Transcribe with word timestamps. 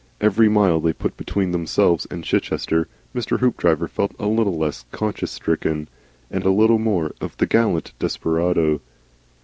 Every 0.19 0.49
mile 0.49 0.79
they 0.79 0.93
put 0.93 1.15
between 1.15 1.51
themselves 1.51 2.07
and 2.09 2.23
Chichester 2.23 2.87
Mr. 3.13 3.37
Hoopdriver 3.39 3.87
felt 3.87 4.15
a 4.17 4.25
little 4.25 4.57
less 4.57 4.85
conscience 4.91 5.29
stricken, 5.29 5.89
and 6.31 6.43
a 6.43 6.49
little 6.49 6.79
more 6.79 7.11
of 7.21 7.37
the 7.37 7.45
gallant 7.45 7.93
desperado. 7.99 8.81